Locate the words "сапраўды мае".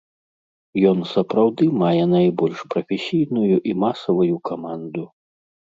1.15-2.03